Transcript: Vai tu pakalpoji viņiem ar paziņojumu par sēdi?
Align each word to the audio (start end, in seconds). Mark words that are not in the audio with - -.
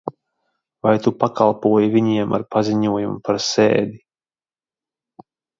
Vai 0.87 0.93
tu 1.07 1.13
pakalpoji 1.23 1.91
viņiem 1.97 2.33
ar 2.39 2.45
paziņojumu 2.57 3.23
par 3.29 3.41
sēdi? 3.51 4.03